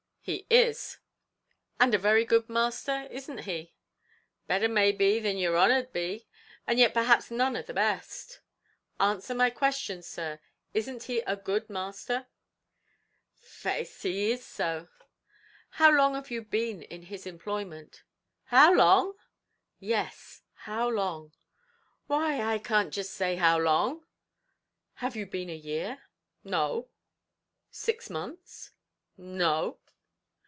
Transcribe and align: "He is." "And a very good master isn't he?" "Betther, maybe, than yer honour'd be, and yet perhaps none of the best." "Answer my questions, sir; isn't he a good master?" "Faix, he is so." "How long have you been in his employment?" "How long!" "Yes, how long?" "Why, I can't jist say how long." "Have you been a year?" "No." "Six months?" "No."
"He 0.23 0.45
is." 0.51 0.99
"And 1.79 1.95
a 1.95 1.97
very 1.97 2.25
good 2.25 2.47
master 2.47 3.07
isn't 3.09 3.39
he?" 3.39 3.73
"Betther, 4.47 4.67
maybe, 4.69 5.19
than 5.19 5.35
yer 5.39 5.57
honour'd 5.57 5.91
be, 5.91 6.27
and 6.67 6.77
yet 6.77 6.93
perhaps 6.93 7.31
none 7.31 7.55
of 7.55 7.65
the 7.65 7.73
best." 7.73 8.39
"Answer 8.99 9.33
my 9.33 9.49
questions, 9.49 10.05
sir; 10.07 10.39
isn't 10.75 11.05
he 11.05 11.21
a 11.21 11.35
good 11.35 11.71
master?" 11.71 12.27
"Faix, 13.33 14.03
he 14.03 14.29
is 14.29 14.45
so." 14.45 14.89
"How 15.81 15.89
long 15.91 16.13
have 16.13 16.29
you 16.29 16.43
been 16.43 16.83
in 16.83 17.01
his 17.01 17.25
employment?" 17.25 18.03
"How 18.43 18.71
long!" 18.71 19.15
"Yes, 19.79 20.43
how 20.53 20.87
long?" 20.87 21.33
"Why, 22.05 22.39
I 22.43 22.59
can't 22.59 22.93
jist 22.93 23.15
say 23.15 23.37
how 23.37 23.57
long." 23.57 24.05
"Have 24.97 25.15
you 25.15 25.25
been 25.25 25.49
a 25.49 25.55
year?" 25.55 26.03
"No." 26.43 26.89
"Six 27.71 28.07
months?" 28.11 28.69
"No." 29.17 29.79